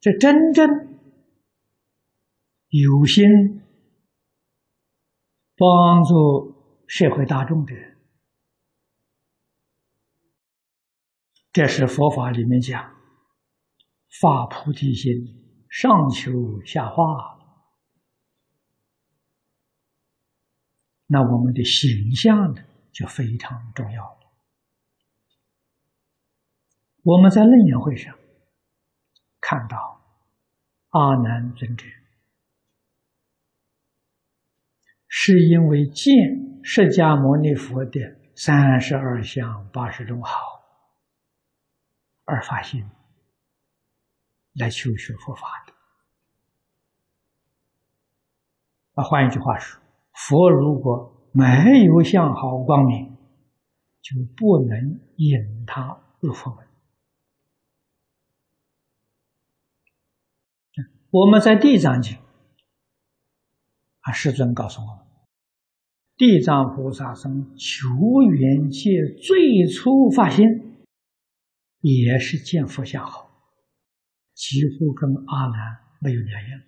[0.00, 0.68] 这真正
[2.68, 3.24] 有心
[5.56, 7.98] 帮助社会大众的人，
[11.52, 12.94] 这是佛法里面讲
[14.20, 15.12] 发菩提心、
[15.68, 17.36] 上求下化。
[21.06, 22.62] 那我们的形象呢，
[22.92, 24.18] 就非常重要了。
[27.02, 28.16] 我们在楞严会上
[29.48, 29.98] 看到
[30.90, 31.86] 阿难尊者，
[35.06, 36.14] 是因为见
[36.62, 37.98] 释迦牟尼佛的
[38.36, 40.34] 三十二相八十种好
[42.26, 42.86] 而发心
[44.52, 45.72] 来求学佛法的。
[48.96, 49.80] 啊，换一句话说。
[50.12, 53.16] 佛如果没有相好光明，
[54.02, 56.67] 就不能引他入佛门。
[61.10, 62.16] 我们在《地藏经》
[64.00, 65.06] 啊，世尊告诉我们，
[66.18, 67.88] 地藏菩萨从求
[68.30, 68.90] 缘界
[69.22, 70.44] 最初发心，
[71.80, 73.30] 也是见佛相好，
[74.34, 76.60] 几乎跟阿难没有两样。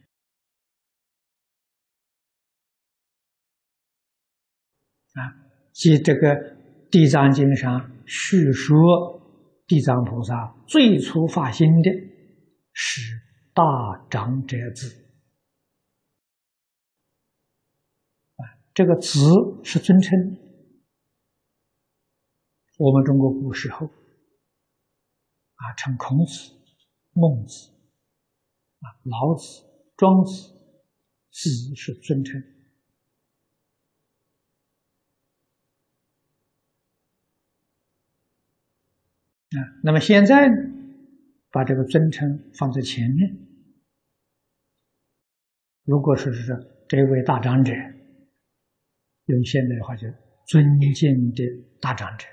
[5.13, 5.37] 啊，
[5.73, 6.29] 即这个
[6.91, 8.75] 《地藏经》上叙述，
[9.67, 11.91] 地藏菩萨最初发心的
[12.73, 13.03] 是
[13.53, 15.07] 大长者子。
[18.37, 18.43] 啊，
[18.73, 19.19] 这个“子”
[19.65, 20.19] 是尊称。
[22.79, 26.53] 我们中国古时候，啊，称孔子、
[27.13, 27.73] 孟子、
[28.79, 29.65] 啊老子、
[29.97, 30.33] 庄子
[31.31, 32.41] ，“子”是尊称。
[39.51, 40.55] 啊，那么现在呢，
[41.51, 43.37] 把这个尊称放在前面。
[45.85, 46.45] 如果说是
[46.89, 47.73] 这位大长者，
[49.27, 50.09] 用现代的话就
[50.47, 51.45] 尊敬的
[51.81, 52.27] 大长者，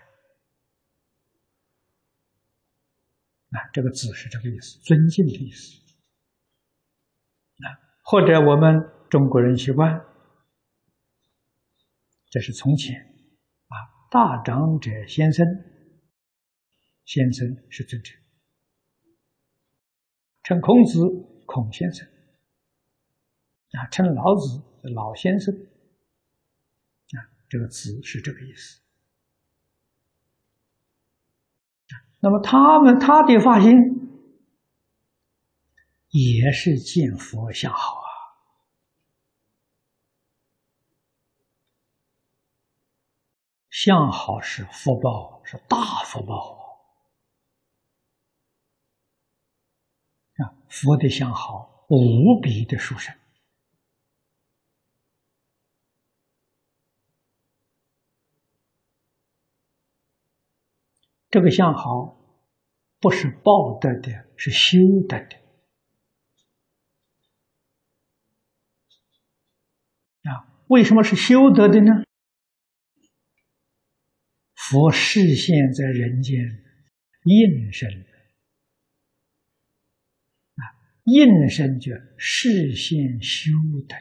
[3.49, 5.79] 啊，这个字是这个意思，尊敬的意思。
[7.63, 9.99] 啊，或者我们中国人习惯，
[12.29, 12.99] 这是从前
[13.67, 13.75] 啊，
[14.11, 15.45] 大长者先生。
[17.05, 18.19] 先生是尊称，
[20.47, 21.01] 称孔子
[21.45, 22.07] 孔先生，
[23.71, 24.63] 啊，称老子
[24.95, 27.19] 老先生，啊，
[27.49, 28.79] 这个词是这个意思。
[32.21, 33.73] 那么他们他的发心
[36.11, 38.07] 也是见佛相好啊，
[43.69, 46.55] 相好是福报，是大福报。
[50.37, 53.15] 啊，佛的相好无比的殊胜，
[61.29, 62.17] 这个相好
[62.99, 65.37] 不是报得的，是修得的。
[70.29, 72.03] 啊，为什么是修得的呢？
[74.55, 76.37] 佛示现在人间
[77.23, 78.06] 应身。
[81.07, 83.51] 应身就视线修
[83.87, 83.95] 的，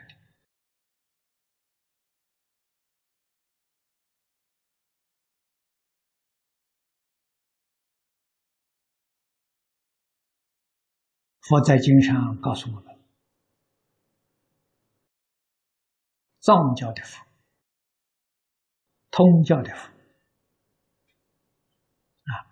[11.42, 12.98] 佛在经上告诉我们，
[16.40, 17.24] 藏教的佛、
[19.12, 19.92] 通教的佛
[22.24, 22.50] 啊，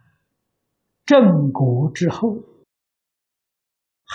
[1.05, 2.54] 正果之后。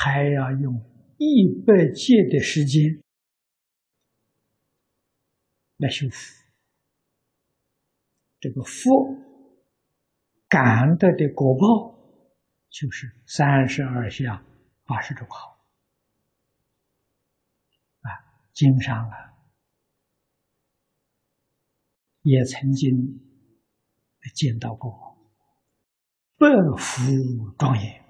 [0.01, 0.81] 还要用
[1.17, 3.03] 一百劫的时间
[5.75, 6.33] 来修复，
[8.39, 8.89] 这个福
[10.47, 11.99] 感得的果报
[12.69, 14.45] 就是三十二相
[14.85, 15.59] 八十种好
[17.99, 18.07] 啊！
[18.53, 19.33] 经上啊
[22.21, 23.19] 也曾经
[24.33, 25.17] 见到过
[26.37, 26.47] 百
[26.77, 27.01] 福
[27.57, 28.08] 庄严。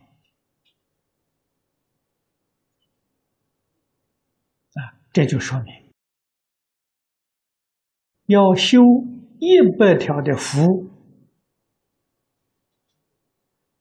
[5.11, 5.91] 这就说明，
[8.25, 8.79] 要修
[9.39, 10.89] 一百条的福，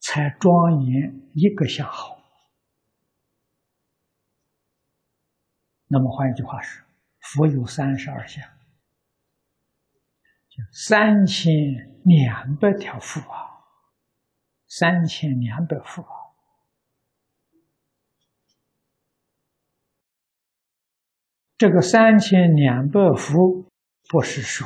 [0.01, 2.17] 才庄严一个相好。
[5.87, 6.83] 那么换一句话是，
[7.21, 8.43] 佛有三十二相，
[10.49, 11.53] 就三千
[12.05, 13.65] 两百条福啊，
[14.67, 16.28] 三千两百福啊，
[21.59, 23.69] 这个三千两百幅，
[24.09, 24.65] 不是说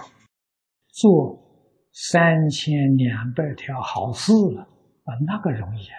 [0.89, 1.41] 做
[1.91, 4.61] 三千两百条好事了
[5.05, 5.97] 啊，那个容易啊。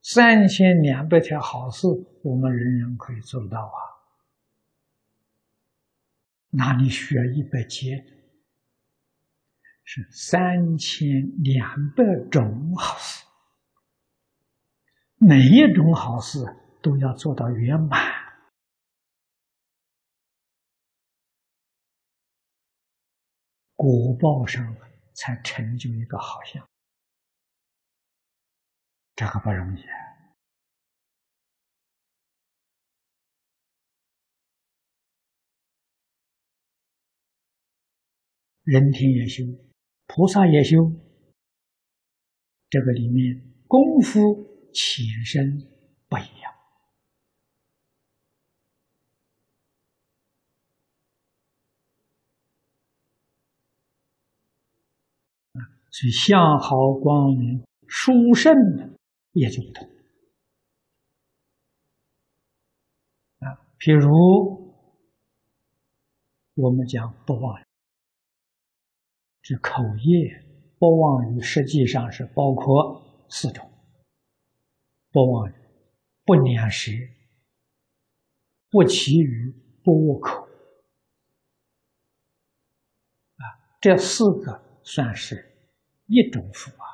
[0.00, 1.88] 三千两百条好事，
[2.22, 3.78] 我们人人可以做到啊。
[6.50, 8.06] 哪里需要一百件？
[9.82, 11.08] 是三千
[11.42, 13.24] 两百种好事，
[15.16, 16.38] 每一种好事
[16.82, 18.00] 都要做到圆满，
[23.74, 24.76] 果报上
[25.14, 26.68] 才成就一个好相。
[29.14, 29.80] 这个不容易，
[38.64, 39.42] 人天也修，
[40.06, 40.92] 菩萨也修，
[42.68, 45.58] 这个里面功夫浅深
[46.08, 46.45] 不一样。
[55.96, 58.90] 所以相好光明殊胜的。
[59.32, 59.86] 也就不同
[63.40, 64.74] 啊，譬如
[66.54, 67.62] 我们讲不忘
[69.42, 70.42] 这口业
[70.78, 73.70] 不忘语，实际上是包括四种：
[75.10, 75.54] 不忘语、
[76.24, 76.92] 不念舌、
[78.70, 79.52] 不绮语、
[79.84, 80.48] 不恶口
[83.36, 83.44] 啊，
[83.82, 85.55] 这四个算是
[86.06, 86.86] 一种福啊。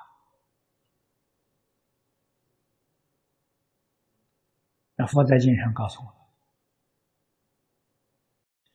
[4.96, 6.14] 那佛在经上告诉我们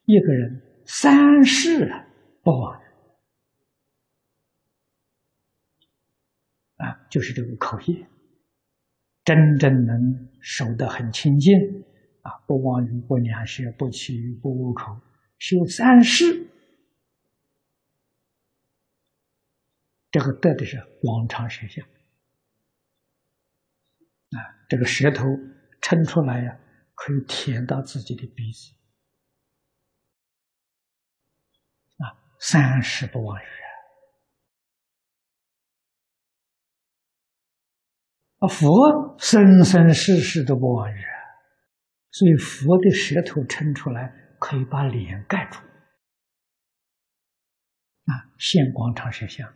[0.05, 1.89] 一个人三世
[2.43, 2.81] 不忘
[6.77, 8.07] 啊，就是这个口业，
[9.23, 11.53] 真正能守得很清净
[12.21, 14.97] 啊，不忘语、不两舌、不绮语、不恶口，
[15.39, 16.47] 修三世，
[20.17, 21.85] 这个得的是广长舌相
[24.31, 25.25] 啊，这个舌头。
[25.79, 26.59] 撑出来呀，
[26.95, 28.73] 可以舔到自己的鼻子
[32.03, 32.17] 啊！
[32.39, 33.45] 三世不忘语
[38.39, 38.47] 啊！
[38.49, 40.99] 佛生生世世都不忘语！
[42.11, 45.59] 所以佛的舌头撑出来，可以把脸盖住
[48.11, 48.33] 啊！
[48.37, 49.47] 现广场舌相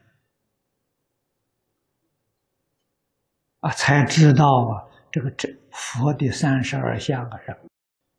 [3.61, 4.91] 啊，才知道啊。
[5.11, 7.47] 这个这佛的三十二相啊，是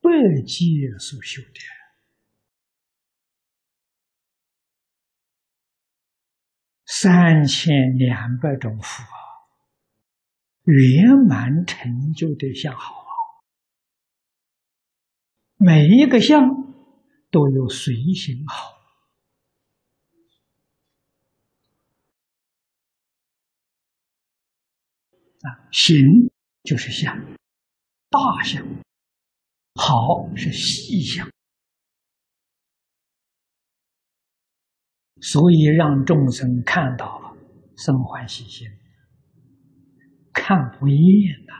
[0.02, 0.10] 百
[0.46, 0.66] 劫
[0.98, 1.60] 所修的，
[6.84, 9.16] 三千两百种福啊，
[10.64, 13.12] 圆满成就的相好啊，
[15.56, 16.46] 每一个相
[17.30, 18.81] 都有随行好
[25.42, 26.30] 啊，行。
[26.64, 27.12] 就是相，
[28.08, 28.64] 大相，
[29.74, 31.28] 好是细相，
[35.20, 37.36] 所以让众生看到了
[37.76, 38.68] 生欢喜心，
[40.32, 41.52] 看不厌的。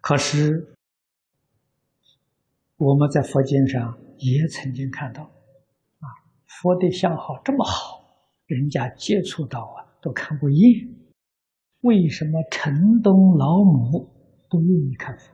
[0.00, 0.74] 可是。
[2.80, 6.08] 我们在佛经上也曾经看到，啊，
[6.46, 8.02] 佛的相好这么好，
[8.46, 10.88] 人家接触到啊都看不厌。
[11.82, 12.72] 为什么城
[13.02, 14.08] 东老母
[14.48, 15.30] 不愿意看佛？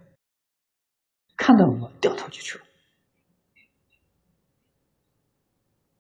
[1.37, 2.65] 看到我掉头就去了。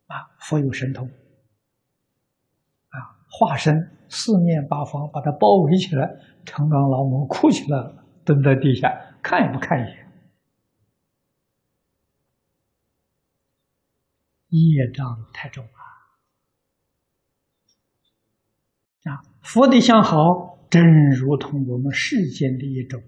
[0.06, 1.06] 啊，佛有神通，
[2.88, 2.98] 啊，
[3.30, 3.72] 化身
[4.08, 6.12] 四面八方把他包围起来，
[6.44, 8.90] 城东老母哭起来了，蹲在地下
[9.22, 10.05] 看也不看一眼。
[14.48, 15.70] 业障太重了
[19.12, 19.22] 啊！
[19.42, 23.02] 佛的相好，真如同我们世间的一种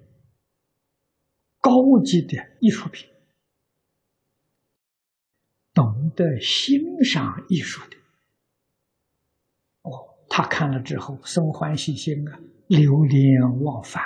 [1.61, 3.09] 高级的艺术品，
[5.75, 7.97] 懂得欣赏艺术的
[9.83, 14.03] 哦，他看了之后生欢喜心啊，流连忘返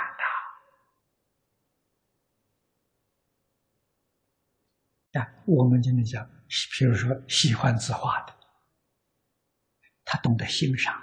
[5.13, 5.19] 呐！
[5.19, 6.29] 啊，我们今天讲。
[6.77, 8.33] 比如说，喜欢字画的，
[10.05, 10.93] 他懂得欣赏；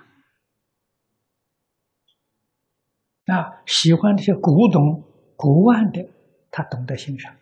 [3.27, 5.03] 啊，喜欢这些古董、
[5.35, 6.09] 古玩的，
[6.53, 7.35] 他懂得欣赏；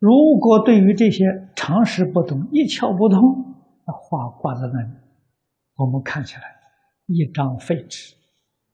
[0.00, 3.54] 如果对于这些常识不懂、一窍不通，
[3.86, 4.90] 那画挂在那里，
[5.76, 6.42] 我们看起来
[7.06, 8.16] 一张废纸，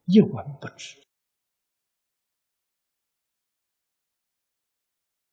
[0.07, 0.97] 一文不值。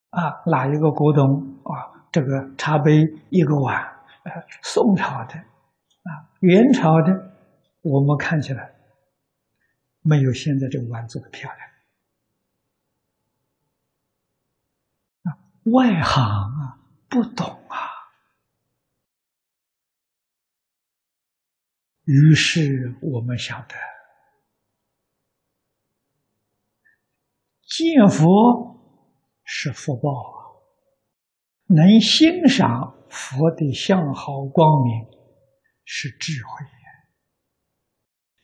[0.10, 2.00] 啊，哪一个古董啊？
[2.12, 2.92] 这个茶杯
[3.30, 3.84] 一个碗，
[4.24, 4.32] 呃，
[4.64, 7.14] 宋朝的，啊，元朝的，
[7.82, 8.74] 我们看起来
[10.02, 11.70] 没有现在这个碗做的漂亮。
[15.26, 15.38] 啊，
[15.72, 17.78] 外行啊，不懂啊，
[22.06, 23.76] 于是我们晓得，
[27.68, 28.69] 见佛。
[29.52, 30.46] 是福报啊！
[31.66, 35.08] 能欣赏佛的相好光明，
[35.86, 36.50] 是智慧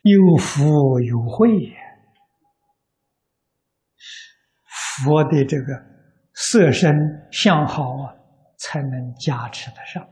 [0.02, 1.76] 有福有慧
[5.04, 5.86] 佛的这个
[6.34, 8.16] 色身相好啊，
[8.58, 10.10] 才能加持得上啊！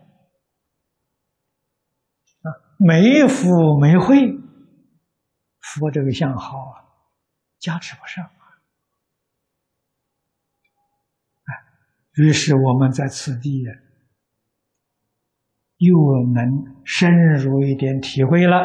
[2.78, 4.32] 没福没慧，
[5.60, 6.86] 佛这个相好啊，
[7.58, 8.30] 加持不上。
[12.16, 13.66] 于是我们在此地
[15.78, 15.92] 又
[16.34, 18.58] 能深入一点体会了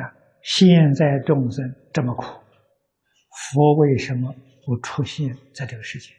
[0.00, 0.14] 啊！
[0.42, 2.22] 现在众生这么苦，
[3.52, 4.32] 佛为什么
[4.64, 6.14] 不出现在这个世界？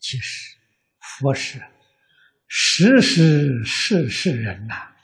[0.00, 0.56] 其实，
[0.98, 1.62] 佛是
[2.48, 4.94] 时时世世人呐，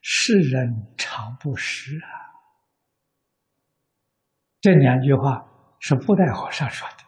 [0.00, 2.31] 世人常不识啊。
[4.62, 5.44] 这两句话
[5.80, 7.04] 是布袋和尚说的。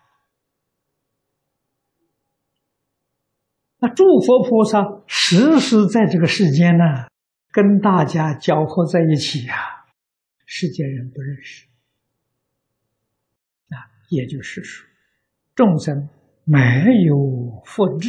[3.78, 7.06] 那诸佛菩萨时时在这个世间呢，
[7.52, 9.54] 跟大家交合在一起呀，
[10.44, 11.68] 世间人不认识
[13.68, 14.88] 啊，也就是说，
[15.54, 16.08] 众生
[16.42, 16.58] 没
[17.06, 18.08] 有福智，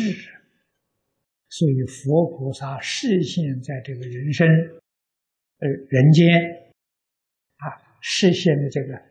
[1.49, 4.47] 所以佛菩萨示现在这个人生，
[5.59, 6.64] 呃，人间。
[8.07, 9.01] 实现的这个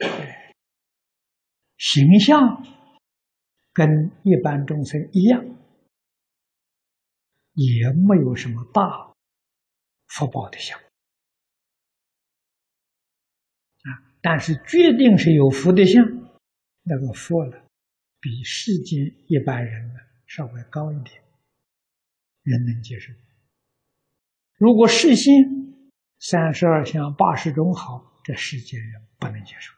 [1.78, 2.64] 形象，
[3.72, 5.44] 跟一般众生一样，
[7.54, 9.12] 也没有什么大
[10.06, 10.86] 福报的相啊。
[14.22, 16.06] 但是决定是有福的相，
[16.84, 17.60] 那个福呢，
[18.20, 19.94] 比世间一般人呢
[20.28, 21.20] 稍微高一点，
[22.42, 23.12] 人能接受。
[24.56, 25.32] 如果世心
[26.20, 28.13] 三十二相八十种好。
[28.24, 29.72] 这世间人不能接受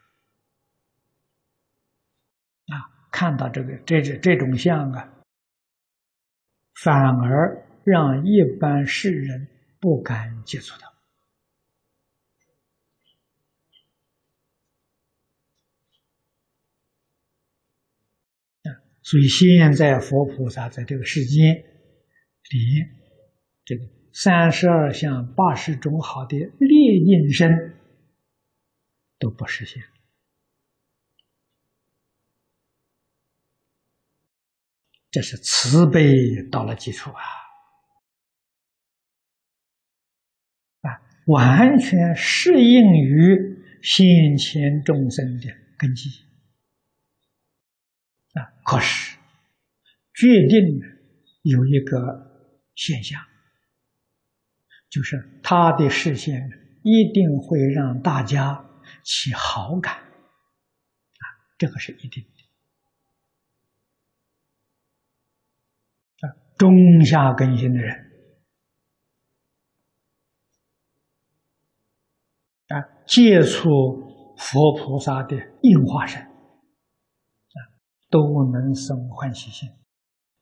[2.73, 2.89] 啊！
[3.11, 5.13] 看到这个这这这种相啊，
[6.75, 9.49] 反而让一般世人
[9.81, 10.93] 不敢接触到
[19.03, 21.55] 所以现在佛菩萨在这个世间
[22.51, 22.85] 里，
[23.65, 27.76] 这个三十二相八十种好的劣应身。
[29.19, 29.83] 都不实现，
[35.11, 37.23] 这是慈悲到了基础啊！
[40.83, 46.11] 啊，完全适应于先前众生的根基
[48.35, 48.45] 啊。
[48.63, 49.17] 可是，
[50.13, 50.83] 决定
[51.41, 53.19] 有一个现象，
[54.91, 56.51] 就是他的视线
[56.83, 58.63] 一定会让大家。
[59.07, 61.25] 起好感啊，
[61.57, 62.29] 这个是一定的
[66.27, 66.35] 啊。
[66.59, 67.95] 中下根性的人
[72.67, 77.59] 啊，接触佛菩萨的应化身啊，
[78.11, 79.71] 都能生欢喜心，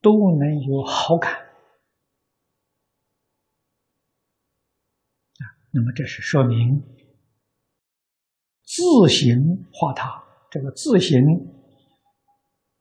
[0.01, 1.35] 都能有好感
[5.35, 5.45] 啊。
[5.71, 6.83] 那么，这是说明。
[8.75, 9.39] 自行
[9.73, 11.21] 化他，这个自行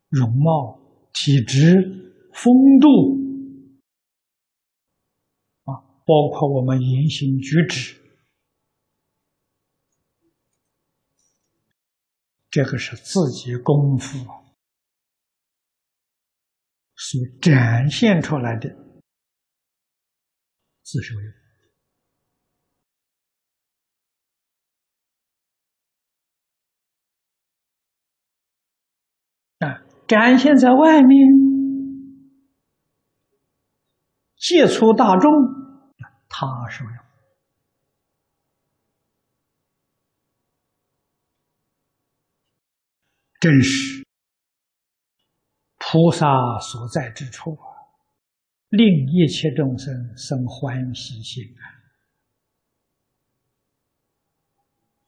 [0.10, 0.80] 容貌、
[1.14, 2.88] 体质、风度。
[5.66, 7.96] 啊，包括我们言行举止，
[12.50, 14.18] 这个是自己功夫。
[16.96, 18.68] 所展现出来的
[20.82, 21.43] 自受用。
[30.08, 31.28] 展现在外面，
[34.38, 35.32] 接触大众，
[36.30, 36.94] 他受用
[43.40, 44.06] 真实
[45.78, 47.68] 菩萨所在之处啊，
[48.70, 51.44] 令一切众生生欢喜心，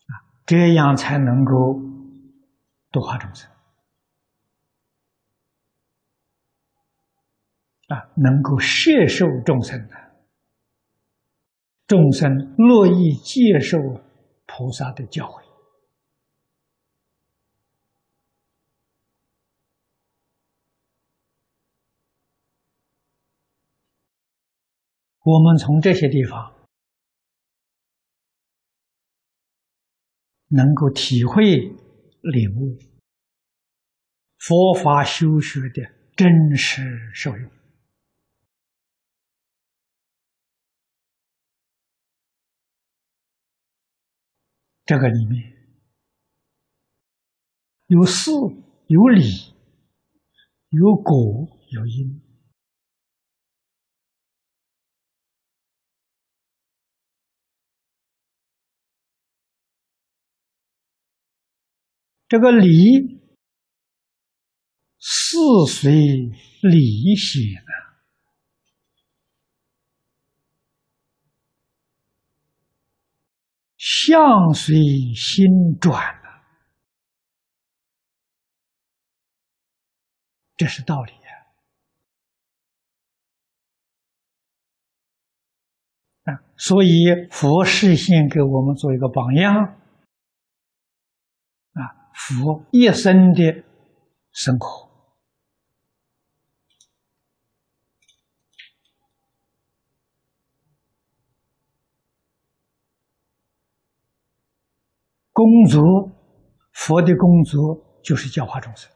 [0.08, 0.12] 啊，
[0.46, 1.80] 这样才能够
[2.92, 3.50] 度化众生。
[7.88, 9.96] 啊，能够摄受众生的
[11.86, 13.78] 众生乐意接受
[14.48, 15.44] 菩萨的教诲。
[25.22, 26.54] 我们从这些地方
[30.48, 31.44] 能够体会、
[32.22, 32.78] 领悟
[34.38, 35.84] 佛法修学的
[36.16, 37.52] 真实受用。
[44.86, 45.52] 这个里面
[47.88, 48.30] 有事、
[48.88, 49.24] 有理、
[50.70, 52.22] 有果、有因。
[62.28, 63.22] 这个理
[65.00, 65.38] 是
[65.68, 65.92] 随
[66.62, 67.85] 理写的，
[74.16, 74.78] 相随
[75.14, 76.30] 心转呢，
[80.56, 81.18] 这是道理呀。
[86.24, 89.82] 啊，所以佛示现给我们做一个榜样。
[91.74, 91.82] 啊
[92.14, 93.66] 佛一生的
[94.32, 94.85] 生活，
[105.36, 105.82] 工作，
[106.72, 108.90] 佛的工作就是教化众生，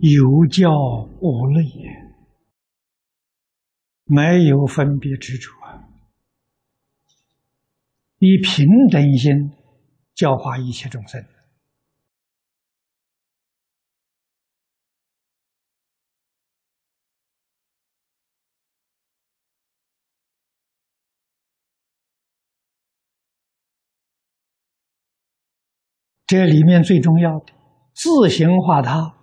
[0.00, 0.70] 有教
[1.20, 1.64] 无类，
[4.04, 5.82] 没有分别执着啊，
[8.20, 9.50] 以平等心
[10.14, 11.20] 教化一切众生。
[26.26, 27.52] 这里面最重要的
[27.92, 29.14] 自行化他，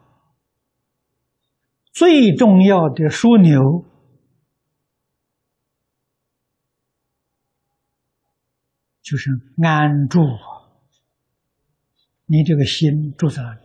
[1.91, 3.85] 最重要的枢纽，
[9.01, 9.31] 就是
[9.63, 10.19] 安住。
[12.27, 13.61] 你这个心住在哪里？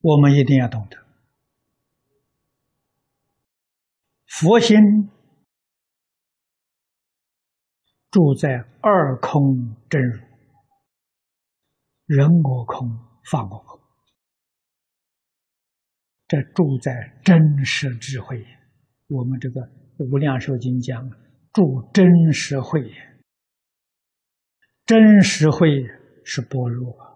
[0.00, 1.07] 我们一定要懂得。
[4.28, 4.76] 佛心
[8.10, 10.20] 住在二空真如，
[12.06, 12.88] 人我空、
[13.30, 13.80] 法我空，
[16.28, 18.46] 这住在真实智慧。
[19.08, 19.62] 我们这个
[19.98, 21.10] 《无量寿经》讲，
[21.52, 22.92] 住真实慧，
[24.84, 25.68] 真实慧
[26.22, 27.07] 是般若。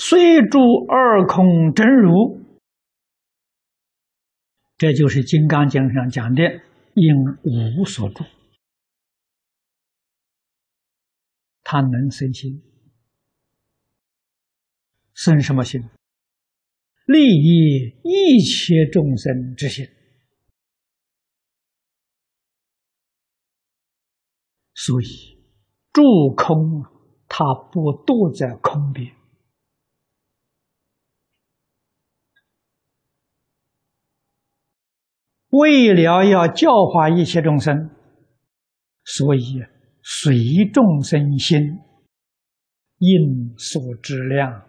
[0.00, 2.40] 虽住二空真如，
[4.76, 6.44] 这就是《金刚经》上讲的
[6.94, 8.22] “应无所住”，
[11.64, 12.62] 他能生心，
[15.14, 15.82] 生什么心？
[17.06, 19.84] 利益一切众生之心。
[24.74, 25.06] 所以
[25.92, 26.84] 住空，
[27.26, 29.17] 他不堕在空边。
[35.50, 37.90] 为了要教化一切众生，
[39.04, 39.64] 所以
[40.02, 41.58] 随众生心，
[42.98, 44.68] 应所知量，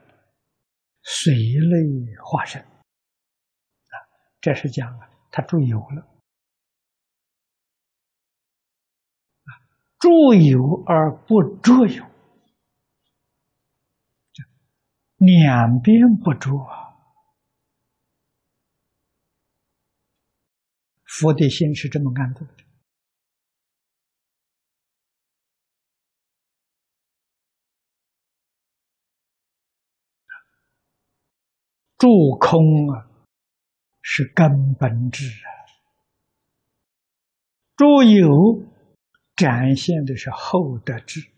[1.02, 2.62] 随类化身。
[2.62, 3.94] 啊，
[4.40, 6.02] 这是讲了，他住有了，
[9.44, 9.50] 啊，
[10.00, 12.06] 住有而不着有，
[15.18, 16.89] 两边不住啊。
[21.20, 22.64] 佛的心是这么安住的，
[31.98, 32.08] 住
[32.40, 33.12] 空啊，
[34.02, 35.52] 是根本智啊。
[37.76, 38.64] 诸有
[39.36, 41.30] 展现的是厚德智，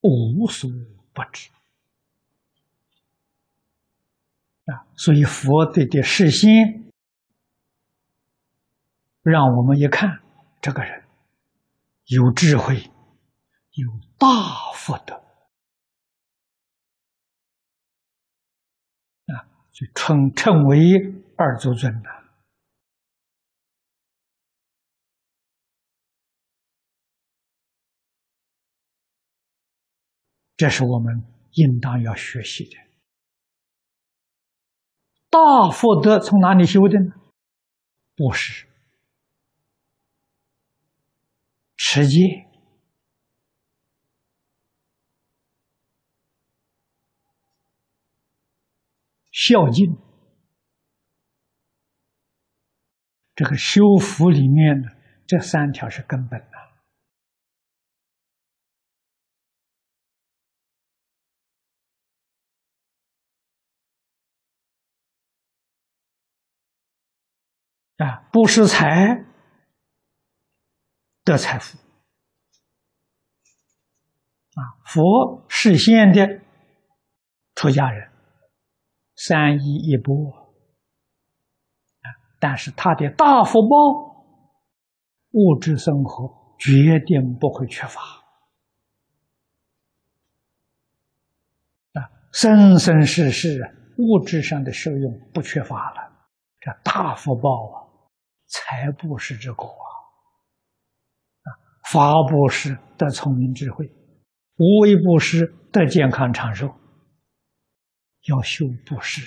[0.00, 0.70] 无所
[1.12, 1.50] 不知
[4.66, 4.86] 啊！
[4.96, 6.83] 所以佛的的视线，
[9.24, 10.20] 让我们一看，
[10.60, 11.02] 这个人
[12.04, 15.14] 有智慧，有大福德
[19.32, 20.76] 啊，就称称为
[21.38, 22.10] 二祖尊的。
[30.56, 32.76] 这是我们应当要学习的。
[35.30, 37.14] 大福德从哪里修的呢？
[38.14, 38.68] 布施、
[41.86, 42.48] 持戒、
[49.30, 49.98] 孝敬，
[53.34, 54.88] 这个修福里面呢，
[55.26, 56.64] 这三条是根本的。
[68.04, 69.33] 啊，不施财
[71.24, 71.78] 得财富
[74.54, 74.60] 啊！
[74.84, 76.40] 佛示现的
[77.54, 78.10] 出家人
[79.16, 80.14] 三衣一钵，
[82.38, 83.76] 但是他的大福报，
[85.30, 88.00] 物质生活决定不会缺乏
[91.94, 93.58] 啊，生生世世
[93.96, 96.12] 物质上的受用不缺乏了，
[96.60, 97.88] 这大福报啊！
[98.46, 99.93] 财布施之果啊，
[101.90, 103.90] 法布施得聪明智慧，
[104.56, 106.74] 无为布施得健康长寿。
[108.26, 109.26] 要修布施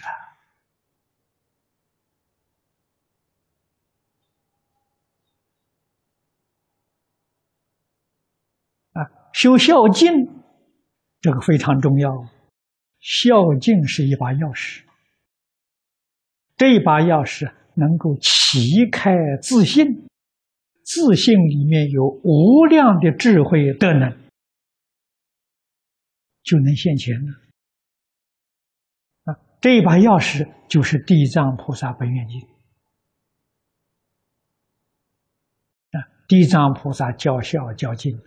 [8.93, 10.11] 啊，啊，修孝敬，
[11.21, 12.27] 这个非常重要。
[12.99, 14.83] 孝敬是一把钥匙，
[16.55, 17.53] 这把钥匙。
[17.79, 20.07] 能够启开自信，
[20.87, 24.09] 自信里面有无量的智慧德能，
[26.43, 27.33] 就能现前了。
[29.25, 32.39] 啊，这一把钥匙就是地藏菩萨本愿经。
[35.91, 38.23] 啊，地藏菩萨教孝教敬的，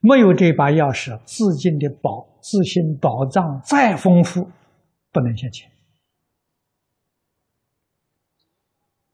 [0.00, 4.50] 没有这把钥匙，自尽的宝自信宝藏再丰富，
[5.10, 5.72] 不能现前。